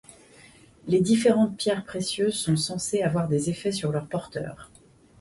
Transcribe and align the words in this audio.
Les 0.87 0.99
différentes 0.99 1.55
pierres 1.55 1.85
précieuses 1.85 2.33
sont 2.33 2.55
censées 2.57 3.03
avoir 3.03 3.27
des 3.27 3.51
effets 3.51 3.71
sur 3.71 3.91
leurs 3.91 4.07
porteurs. 4.07 4.71